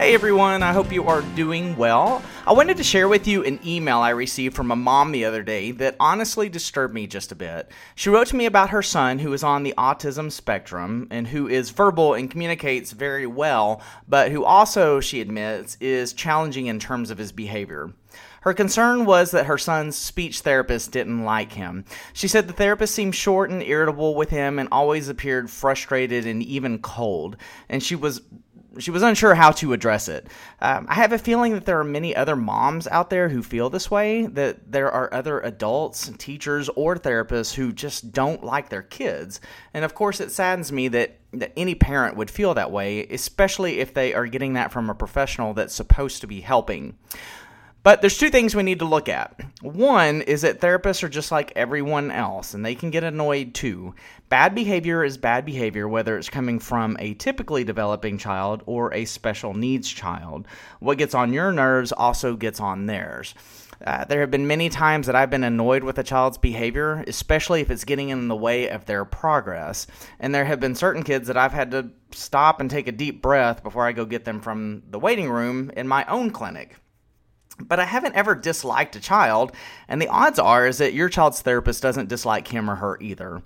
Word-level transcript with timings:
Hey 0.00 0.14
everyone, 0.14 0.62
I 0.62 0.72
hope 0.72 0.90
you 0.90 1.08
are 1.08 1.20
doing 1.20 1.76
well. 1.76 2.22
I 2.46 2.54
wanted 2.54 2.78
to 2.78 2.82
share 2.82 3.06
with 3.06 3.28
you 3.28 3.44
an 3.44 3.60
email 3.66 3.98
I 3.98 4.08
received 4.08 4.56
from 4.56 4.70
a 4.70 4.74
mom 4.74 5.12
the 5.12 5.26
other 5.26 5.42
day 5.42 5.72
that 5.72 5.96
honestly 6.00 6.48
disturbed 6.48 6.94
me 6.94 7.06
just 7.06 7.32
a 7.32 7.34
bit. 7.34 7.70
She 7.96 8.08
wrote 8.08 8.28
to 8.28 8.36
me 8.36 8.46
about 8.46 8.70
her 8.70 8.80
son 8.80 9.18
who 9.18 9.34
is 9.34 9.44
on 9.44 9.62
the 9.62 9.74
autism 9.76 10.32
spectrum 10.32 11.06
and 11.10 11.28
who 11.28 11.48
is 11.48 11.68
verbal 11.68 12.14
and 12.14 12.30
communicates 12.30 12.92
very 12.92 13.26
well, 13.26 13.82
but 14.08 14.32
who 14.32 14.42
also, 14.42 15.00
she 15.00 15.20
admits, 15.20 15.76
is 15.82 16.14
challenging 16.14 16.64
in 16.64 16.78
terms 16.78 17.10
of 17.10 17.18
his 17.18 17.30
behavior. 17.30 17.92
Her 18.40 18.54
concern 18.54 19.04
was 19.04 19.32
that 19.32 19.46
her 19.46 19.58
son's 19.58 19.96
speech 19.96 20.40
therapist 20.40 20.92
didn't 20.92 21.24
like 21.24 21.52
him. 21.52 21.84
She 22.14 22.26
said 22.26 22.48
the 22.48 22.54
therapist 22.54 22.94
seemed 22.94 23.14
short 23.14 23.50
and 23.50 23.62
irritable 23.62 24.14
with 24.14 24.30
him 24.30 24.58
and 24.58 24.68
always 24.72 25.10
appeared 25.10 25.50
frustrated 25.50 26.26
and 26.26 26.42
even 26.42 26.78
cold. 26.78 27.36
And 27.68 27.82
she 27.82 27.94
was 27.94 28.22
she 28.78 28.90
was 28.90 29.02
unsure 29.02 29.34
how 29.34 29.50
to 29.52 29.72
address 29.72 30.08
it. 30.08 30.28
Um, 30.60 30.86
I 30.88 30.94
have 30.94 31.12
a 31.12 31.18
feeling 31.18 31.54
that 31.54 31.64
there 31.64 31.78
are 31.80 31.84
many 31.84 32.14
other 32.14 32.36
moms 32.36 32.86
out 32.86 33.10
there 33.10 33.28
who 33.28 33.42
feel 33.42 33.70
this 33.70 33.90
way, 33.90 34.26
that 34.26 34.70
there 34.70 34.90
are 34.90 35.12
other 35.12 35.40
adults, 35.40 36.10
teachers, 36.18 36.68
or 36.70 36.96
therapists 36.96 37.54
who 37.54 37.72
just 37.72 38.12
don't 38.12 38.44
like 38.44 38.68
their 38.68 38.82
kids. 38.82 39.40
And 39.74 39.84
of 39.84 39.94
course, 39.94 40.20
it 40.20 40.30
saddens 40.30 40.70
me 40.70 40.88
that, 40.88 41.18
that 41.32 41.52
any 41.56 41.74
parent 41.74 42.16
would 42.16 42.30
feel 42.30 42.54
that 42.54 42.70
way, 42.70 43.06
especially 43.06 43.80
if 43.80 43.92
they 43.92 44.14
are 44.14 44.26
getting 44.26 44.54
that 44.54 44.72
from 44.72 44.88
a 44.88 44.94
professional 44.94 45.54
that's 45.54 45.74
supposed 45.74 46.20
to 46.20 46.26
be 46.26 46.40
helping. 46.40 46.96
But 47.82 48.02
there's 48.02 48.18
two 48.18 48.28
things 48.28 48.54
we 48.54 48.62
need 48.62 48.80
to 48.80 48.84
look 48.84 49.08
at. 49.08 49.40
One 49.62 50.20
is 50.22 50.42
that 50.42 50.60
therapists 50.60 51.02
are 51.02 51.08
just 51.08 51.32
like 51.32 51.52
everyone 51.56 52.10
else 52.10 52.52
and 52.52 52.64
they 52.64 52.74
can 52.74 52.90
get 52.90 53.04
annoyed 53.04 53.54
too. 53.54 53.94
Bad 54.28 54.54
behavior 54.54 55.02
is 55.02 55.16
bad 55.16 55.46
behavior 55.46 55.88
whether 55.88 56.18
it's 56.18 56.28
coming 56.28 56.58
from 56.58 56.98
a 57.00 57.14
typically 57.14 57.64
developing 57.64 58.18
child 58.18 58.62
or 58.66 58.92
a 58.92 59.06
special 59.06 59.54
needs 59.54 59.88
child. 59.88 60.46
What 60.80 60.98
gets 60.98 61.14
on 61.14 61.32
your 61.32 61.52
nerves 61.52 61.90
also 61.90 62.36
gets 62.36 62.60
on 62.60 62.84
theirs. 62.84 63.34
Uh, 63.82 64.04
there 64.04 64.20
have 64.20 64.30
been 64.30 64.46
many 64.46 64.68
times 64.68 65.06
that 65.06 65.16
I've 65.16 65.30
been 65.30 65.42
annoyed 65.42 65.82
with 65.82 65.98
a 65.98 66.02
child's 66.02 66.36
behavior, 66.36 67.02
especially 67.06 67.62
if 67.62 67.70
it's 67.70 67.84
getting 67.84 68.10
in 68.10 68.28
the 68.28 68.36
way 68.36 68.68
of 68.68 68.84
their 68.84 69.06
progress. 69.06 69.86
And 70.18 70.34
there 70.34 70.44
have 70.44 70.60
been 70.60 70.74
certain 70.74 71.02
kids 71.02 71.28
that 71.28 71.38
I've 71.38 71.54
had 71.54 71.70
to 71.70 71.90
stop 72.10 72.60
and 72.60 72.70
take 72.70 72.88
a 72.88 72.92
deep 72.92 73.22
breath 73.22 73.62
before 73.62 73.86
I 73.86 73.92
go 73.92 74.04
get 74.04 74.26
them 74.26 74.42
from 74.42 74.82
the 74.90 74.98
waiting 74.98 75.30
room 75.30 75.70
in 75.74 75.88
my 75.88 76.04
own 76.04 76.30
clinic 76.30 76.76
but 77.62 77.80
I 77.80 77.84
haven't 77.84 78.14
ever 78.14 78.34
disliked 78.34 78.96
a 78.96 79.00
child, 79.00 79.52
and 79.88 80.00
the 80.00 80.08
odds 80.08 80.38
are 80.38 80.66
is 80.66 80.78
that 80.78 80.94
your 80.94 81.08
child's 81.08 81.42
therapist 81.42 81.82
doesn't 81.82 82.08
dislike 82.08 82.48
him 82.48 82.70
or 82.70 82.76
her 82.76 82.98
either. 83.00 83.42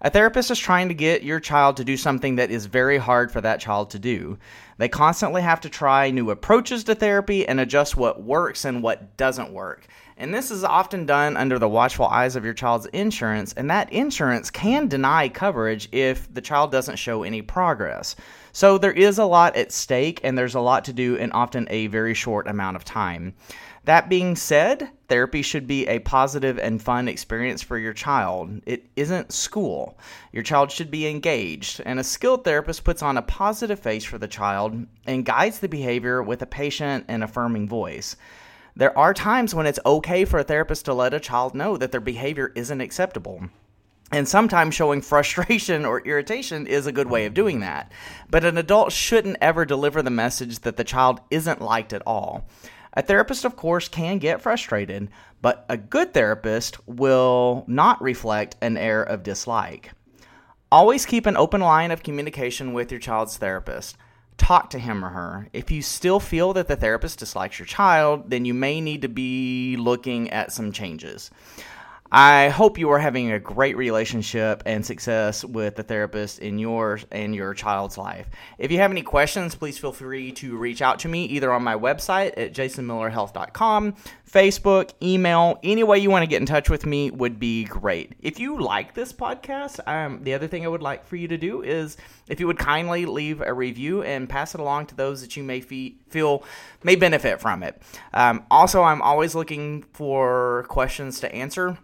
A 0.00 0.10
therapist 0.10 0.52
is 0.52 0.58
trying 0.60 0.88
to 0.88 0.94
get 0.94 1.24
your 1.24 1.40
child 1.40 1.76
to 1.76 1.84
do 1.84 1.96
something 1.96 2.36
that 2.36 2.52
is 2.52 2.66
very 2.66 2.98
hard 2.98 3.32
for 3.32 3.40
that 3.40 3.60
child 3.60 3.90
to 3.90 3.98
do. 3.98 4.38
They 4.76 4.88
constantly 4.88 5.42
have 5.42 5.60
to 5.62 5.68
try 5.68 6.10
new 6.10 6.30
approaches 6.30 6.84
to 6.84 6.94
therapy 6.94 7.46
and 7.48 7.58
adjust 7.58 7.96
what 7.96 8.22
works 8.22 8.64
and 8.64 8.80
what 8.80 9.16
doesn't 9.16 9.52
work. 9.52 9.88
And 10.20 10.34
this 10.34 10.50
is 10.50 10.64
often 10.64 11.06
done 11.06 11.36
under 11.36 11.60
the 11.60 11.68
watchful 11.68 12.06
eyes 12.06 12.34
of 12.34 12.44
your 12.44 12.52
child's 12.52 12.86
insurance, 12.86 13.52
and 13.52 13.70
that 13.70 13.92
insurance 13.92 14.50
can 14.50 14.88
deny 14.88 15.28
coverage 15.28 15.88
if 15.92 16.32
the 16.34 16.40
child 16.40 16.72
doesn't 16.72 16.96
show 16.96 17.22
any 17.22 17.40
progress. 17.40 18.16
So 18.50 18.78
there 18.78 18.92
is 18.92 19.18
a 19.18 19.24
lot 19.24 19.54
at 19.54 19.70
stake, 19.70 20.18
and 20.24 20.36
there's 20.36 20.56
a 20.56 20.60
lot 20.60 20.84
to 20.86 20.92
do 20.92 21.14
in 21.14 21.30
often 21.30 21.68
a 21.70 21.86
very 21.86 22.14
short 22.14 22.48
amount 22.48 22.74
of 22.74 22.84
time. 22.84 23.34
That 23.84 24.08
being 24.08 24.34
said, 24.34 24.90
therapy 25.06 25.40
should 25.40 25.68
be 25.68 25.86
a 25.86 26.00
positive 26.00 26.58
and 26.58 26.82
fun 26.82 27.06
experience 27.06 27.62
for 27.62 27.78
your 27.78 27.92
child. 27.92 28.60
It 28.66 28.86
isn't 28.96 29.32
school. 29.32 30.00
Your 30.32 30.42
child 30.42 30.72
should 30.72 30.90
be 30.90 31.06
engaged, 31.06 31.80
and 31.86 32.00
a 32.00 32.04
skilled 32.04 32.42
therapist 32.42 32.82
puts 32.82 33.04
on 33.04 33.16
a 33.16 33.22
positive 33.22 33.78
face 33.78 34.04
for 34.04 34.18
the 34.18 34.26
child 34.26 34.84
and 35.06 35.24
guides 35.24 35.60
the 35.60 35.68
behavior 35.68 36.24
with 36.24 36.42
a 36.42 36.46
patient 36.46 37.04
and 37.06 37.22
affirming 37.22 37.68
voice. 37.68 38.16
There 38.78 38.96
are 38.96 39.12
times 39.12 39.56
when 39.56 39.66
it's 39.66 39.80
okay 39.84 40.24
for 40.24 40.38
a 40.38 40.44
therapist 40.44 40.84
to 40.84 40.94
let 40.94 41.12
a 41.12 41.18
child 41.18 41.52
know 41.52 41.76
that 41.76 41.90
their 41.90 42.00
behavior 42.00 42.52
isn't 42.54 42.80
acceptable. 42.80 43.42
And 44.12 44.28
sometimes 44.28 44.72
showing 44.72 45.02
frustration 45.02 45.84
or 45.84 46.06
irritation 46.06 46.64
is 46.64 46.86
a 46.86 46.92
good 46.92 47.10
way 47.10 47.26
of 47.26 47.34
doing 47.34 47.58
that. 47.58 47.90
But 48.30 48.44
an 48.44 48.56
adult 48.56 48.92
shouldn't 48.92 49.38
ever 49.40 49.64
deliver 49.64 50.00
the 50.00 50.10
message 50.10 50.60
that 50.60 50.76
the 50.76 50.84
child 50.84 51.20
isn't 51.28 51.60
liked 51.60 51.92
at 51.92 52.06
all. 52.06 52.46
A 52.92 53.02
therapist, 53.02 53.44
of 53.44 53.56
course, 53.56 53.88
can 53.88 54.18
get 54.18 54.40
frustrated, 54.40 55.08
but 55.42 55.66
a 55.68 55.76
good 55.76 56.14
therapist 56.14 56.78
will 56.88 57.64
not 57.66 58.00
reflect 58.00 58.54
an 58.62 58.76
air 58.76 59.02
of 59.02 59.24
dislike. 59.24 59.90
Always 60.70 61.04
keep 61.04 61.26
an 61.26 61.36
open 61.36 61.62
line 61.62 61.90
of 61.90 62.04
communication 62.04 62.72
with 62.74 62.92
your 62.92 63.00
child's 63.00 63.38
therapist. 63.38 63.96
Talk 64.38 64.70
to 64.70 64.78
him 64.78 65.04
or 65.04 65.10
her. 65.10 65.48
If 65.52 65.70
you 65.70 65.82
still 65.82 66.20
feel 66.20 66.54
that 66.54 66.68
the 66.68 66.76
therapist 66.76 67.18
dislikes 67.18 67.58
your 67.58 67.66
child, 67.66 68.30
then 68.30 68.44
you 68.44 68.54
may 68.54 68.80
need 68.80 69.02
to 69.02 69.08
be 69.08 69.76
looking 69.76 70.30
at 70.30 70.52
some 70.52 70.72
changes. 70.72 71.30
I 72.10 72.48
hope 72.48 72.78
you 72.78 72.88
are 72.88 72.98
having 72.98 73.32
a 73.32 73.38
great 73.38 73.76
relationship 73.76 74.62
and 74.64 74.84
success 74.84 75.44
with 75.44 75.76
the 75.76 75.82
therapist 75.82 76.38
in 76.38 76.58
yours 76.58 77.04
and 77.10 77.34
your 77.34 77.52
child's 77.52 77.98
life. 77.98 78.30
If 78.56 78.72
you 78.72 78.78
have 78.78 78.90
any 78.90 79.02
questions, 79.02 79.54
please 79.54 79.76
feel 79.76 79.92
free 79.92 80.32
to 80.32 80.56
reach 80.56 80.80
out 80.80 81.00
to 81.00 81.08
me 81.08 81.26
either 81.26 81.52
on 81.52 81.62
my 81.62 81.74
website 81.74 82.32
at 82.38 82.54
jasonmillerhealth.com, 82.54 83.94
Facebook, 84.26 84.92
email, 85.02 85.58
any 85.62 85.84
way 85.84 85.98
you 85.98 86.08
want 86.08 86.22
to 86.22 86.26
get 86.26 86.40
in 86.40 86.46
touch 86.46 86.70
with 86.70 86.86
me 86.86 87.10
would 87.10 87.38
be 87.38 87.64
great. 87.64 88.14
If 88.20 88.40
you 88.40 88.58
like 88.58 88.94
this 88.94 89.12
podcast, 89.12 89.86
um, 89.86 90.24
the 90.24 90.32
other 90.32 90.48
thing 90.48 90.64
I 90.64 90.68
would 90.68 90.82
like 90.82 91.06
for 91.06 91.16
you 91.16 91.28
to 91.28 91.36
do 91.36 91.60
is 91.60 91.98
if 92.26 92.40
you 92.40 92.46
would 92.46 92.58
kindly 92.58 93.04
leave 93.04 93.42
a 93.42 93.52
review 93.52 94.02
and 94.02 94.30
pass 94.30 94.54
it 94.54 94.62
along 94.62 94.86
to 94.86 94.94
those 94.94 95.20
that 95.20 95.36
you 95.36 95.42
may 95.42 95.60
fee- 95.60 95.98
feel 96.08 96.42
may 96.82 96.96
benefit 96.96 97.38
from 97.38 97.62
it. 97.62 97.82
Um, 98.14 98.46
also, 98.50 98.82
I'm 98.82 99.02
always 99.02 99.34
looking 99.34 99.82
for 99.92 100.64
questions 100.68 101.20
to 101.20 101.34
answer 101.34 101.76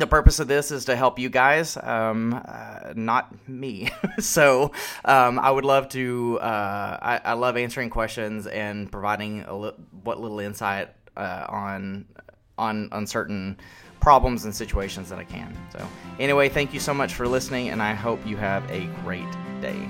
the 0.00 0.06
purpose 0.06 0.40
of 0.40 0.48
this 0.48 0.70
is 0.70 0.86
to 0.86 0.96
help 0.96 1.18
you 1.18 1.28
guys, 1.28 1.76
um, 1.76 2.40
uh, 2.46 2.92
not 2.94 3.48
me. 3.48 3.90
so 4.18 4.72
um, 5.04 5.38
I 5.38 5.50
would 5.50 5.64
love 5.64 5.88
to. 5.90 6.38
Uh, 6.40 6.98
I, 7.00 7.20
I, 7.24 7.32
love 7.34 7.56
answering 7.56 7.90
questions 7.90 8.46
and 8.46 8.90
providing 8.90 9.44
li- 9.50 9.72
what 10.02 10.20
little 10.20 10.40
insight 10.40 10.88
uh, 11.16 11.46
on 11.48 12.06
on 12.56 12.88
on 12.92 13.06
certain 13.06 13.58
problems 14.00 14.44
and 14.44 14.54
situations 14.54 15.08
that 15.08 15.18
I 15.18 15.24
can. 15.24 15.56
So 15.72 15.86
anyway, 16.18 16.48
thank 16.48 16.72
you 16.72 16.80
so 16.80 16.94
much 16.94 17.14
for 17.14 17.26
listening, 17.26 17.70
and 17.70 17.82
I 17.82 17.94
hope 17.94 18.24
you 18.26 18.36
have 18.36 18.68
a 18.70 18.86
great 19.02 19.30
day. 19.60 19.88